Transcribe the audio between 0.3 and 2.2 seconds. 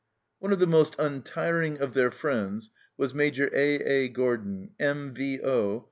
One of the most untiring of their